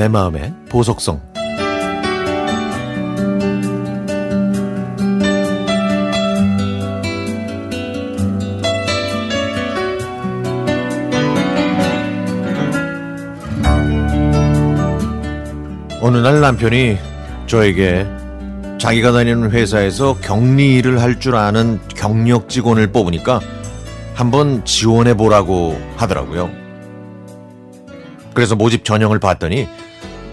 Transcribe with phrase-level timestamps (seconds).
[0.00, 1.20] 내 마음의 보석성
[16.00, 16.96] 어느 날 남편이
[17.46, 18.06] 저에게
[18.78, 23.40] 자기가 다니는 회사에서 격리 일을 할 줄 아는 경력 직원을 뽑으니까
[24.14, 26.48] 한번 지원해 보라고 하더라고요.
[28.32, 29.68] 그래서 모집 전형을 봤더니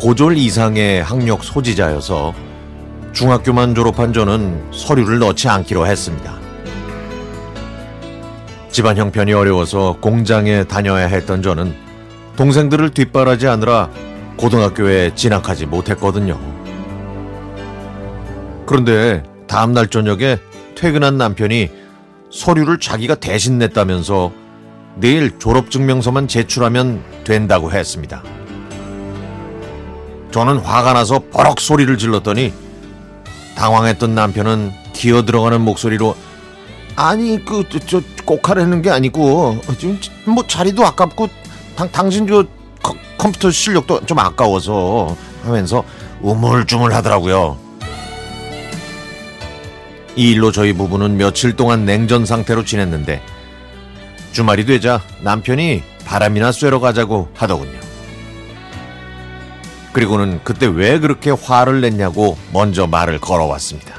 [0.00, 2.32] 고졸 이상의 학력 소지자여서
[3.12, 6.38] 중학교만 졸업한 저는 서류를 넣지 않기로 했습니다.
[8.70, 11.74] 집안 형편이 어려워서 공장에 다녀야 했던 저는
[12.36, 13.90] 동생들을 뒷바라지 하느라
[14.38, 16.40] 고등학교에 진학하지 못했거든요.
[18.64, 20.38] 그런데 다음날 저녁에
[20.76, 21.68] 퇴근한 남편이
[22.32, 24.32] 서류를 자기가 대신 냈다면서
[24.96, 28.22] 내일 졸업증명서만 제출하면 된다고 했습니다.
[30.30, 32.52] 저는 화가 나서 버럭 소리를 질렀더니
[33.56, 36.14] 당황했던 남편은 기어 들어가는 목소리로
[36.96, 38.00] 아니 그 저
[38.30, 41.28] 꼭 하라는 게 아니고 지금 뭐 자리도 아깝고
[41.74, 42.44] 당, 당신 저
[42.80, 45.82] 컴, 컴퓨터 실력도 좀 아까워서 하면서
[46.20, 47.58] 우물쭈물 하더라고요.
[50.14, 53.20] 이 일로 저희 부부는 며칠 동안 냉전 상태로 지냈는데
[54.30, 57.80] 주말이 되자 남편이 바람이나 쐬러 가자고 하더군요.
[59.92, 63.94] 그리고는 그때 왜 그렇게 화를 냈냐고 먼저 말을 걸어왔습니다.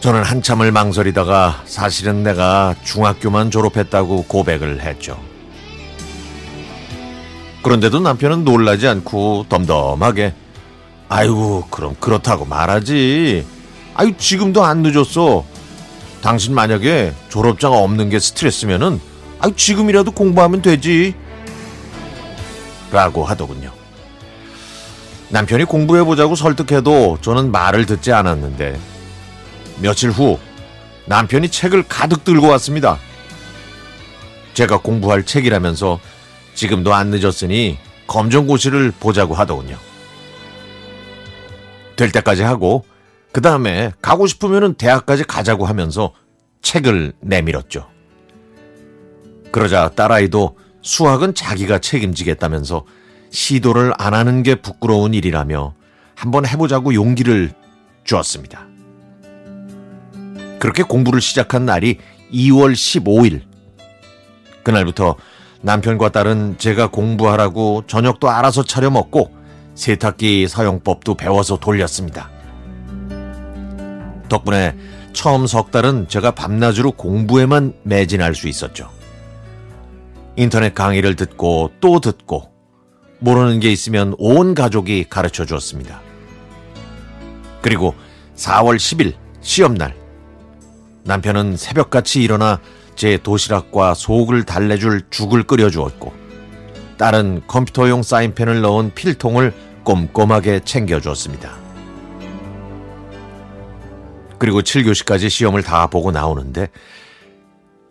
[0.00, 5.16] 저는 한참을 망설이다가 사실은 내가 중학교만 졸업했다고 고백을 했죠.
[7.62, 10.34] 그런데도 남편은 놀라지 않고 덤덤하게
[11.08, 13.46] 아이고 그럼 그렇다고 말하지.
[13.94, 15.44] 아유 지금도 안 늦었어.
[16.22, 19.00] 당신 만약에 졸업장 없는 게 스트레스면은
[19.38, 21.14] 아유 지금이라도 공부하면 되지.
[22.92, 23.72] 라고 하더군요.
[25.30, 28.78] 남편이 공부해보자고 설득해도 저는 말을 듣지 않았는데
[29.80, 30.38] 며칠 후
[31.06, 32.98] 남편이 책을 가득 들고 왔습니다.
[34.52, 35.98] 제가 공부할 책이라면서
[36.54, 39.78] 지금도 안 늦었으니 검정고시를 보자고 하더군요.
[41.96, 42.84] 될 때까지 하고
[43.32, 46.12] 그 다음에 가고 싶으면 대학까지 가자고 하면서
[46.60, 47.88] 책을 내밀었죠.
[49.50, 52.84] 그러자 딸아이도 수학은 자기가 책임지겠다면서
[53.30, 55.74] 시도를 안 하는 게 부끄러운 일이라며
[56.14, 57.52] 한번 해보자고 용기를
[58.04, 58.66] 주었습니다.
[60.58, 61.98] 그렇게 공부를 시작한 날이
[62.32, 63.42] 2월 15일.
[64.62, 65.16] 그날부터
[65.62, 69.32] 남편과 딸은 제가 공부하라고 저녁도 알아서 차려 먹고
[69.74, 72.30] 세탁기 사용법도 배워서 돌렸습니다.
[74.28, 74.76] 덕분에
[75.12, 78.90] 처음 석 달은 제가 밤낮으로 공부에만 매진할 수 있었죠.
[80.36, 82.50] 인터넷 강의를 듣고 또 듣고
[83.18, 86.00] 모르는 게 있으면 온 가족이 가르쳐 주었습니다.
[87.60, 87.94] 그리고
[88.36, 89.94] 4월 10일 시험날
[91.04, 92.60] 남편은 새벽같이 일어나
[92.96, 96.12] 제 도시락과 속을 달래줄 죽을 끓여 주었고
[96.98, 99.52] 딸은 컴퓨터용 사인펜을 넣은 필통을
[99.84, 101.56] 꼼꼼하게 챙겨 주었습니다.
[104.38, 106.68] 그리고 7교시까지 시험을 다 보고 나오는데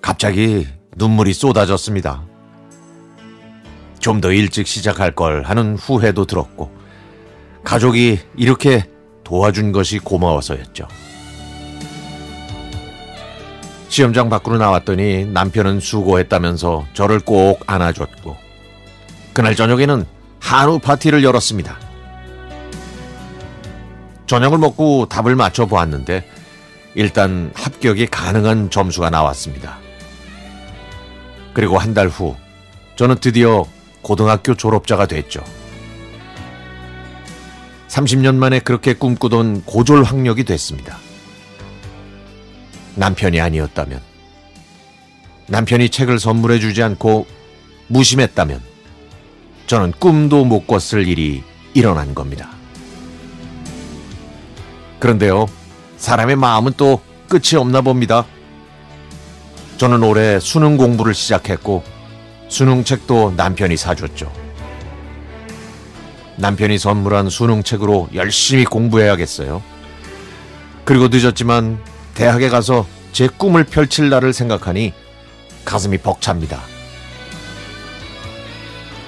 [0.01, 2.30] 갑자기 눈물이 쏟아졌습니다.
[4.01, 6.71] 좀 더 일찍 시작할 걸 하는 후회도 들었고
[7.63, 8.83] 가족이 이렇게
[9.23, 10.87] 도와준 것이 고마워서였죠.
[13.89, 18.35] 시험장 밖으로 나왔더니 남편은 수고했다면서 저를 꼭 안아줬고
[19.33, 20.05] 그날 저녁에는
[20.39, 21.77] 한우 파티를 열었습니다.
[24.27, 26.25] 저녁을 먹고 답을 맞춰 보았는데
[26.95, 29.77] 일단 합격이 가능한 점수가 나왔습니다.
[31.53, 32.35] 그리고 한 달 후
[32.95, 33.65] 저는 드디어
[34.01, 35.43] 고등학교 졸업자가 됐죠.
[37.87, 40.97] 30년 만에 그렇게 꿈꾸던 고졸 학력이 됐습니다.
[42.95, 44.01] 남편이 아니었다면,
[45.47, 47.27] 남편이 책을 선물해 주지 않고
[47.87, 48.61] 무심했다면,
[49.67, 51.43] 저는 꿈도 못 꿨을 일이
[51.73, 52.49] 일어난 겁니다.
[54.99, 55.47] 그런데요,
[55.97, 58.25] 사람의 마음은 또 끝이 없나 봅니다.
[59.77, 61.83] 저는 올해 수능 공부를 시작했고,
[62.51, 64.31] 수능책도 남편이 사줬죠.
[66.35, 69.63] 남편이 선물한 수능책으로 열심히 공부해야겠어요.
[70.83, 71.79] 그리고 늦었지만
[72.13, 74.93] 대학에 가서 제 꿈을 펼칠 날을 생각하니
[75.63, 76.59] 가슴이 벅찹니다.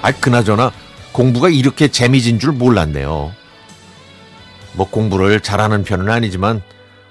[0.01, 0.71] 아, 그나저나
[1.11, 3.33] 공부가 이렇게 재미진 줄 몰랐네요.
[4.73, 6.61] 뭐 공부를 잘하는 편은 아니지만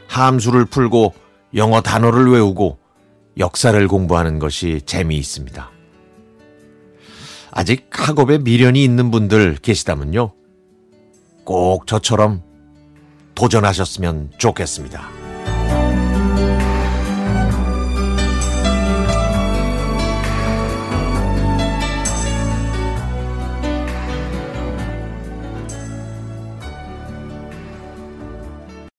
[0.08, 1.14] 함수를 풀고
[1.56, 2.78] 영어 단어를 외우고
[3.38, 5.81] 역사를 공부하는 것이 재미있습니다.
[7.52, 10.32] 아직 학업에 미련이 있는 분들 계시다면요.
[11.44, 12.42] 꼭 저처럼
[13.34, 15.21] 도전하셨으면 좋겠습니다.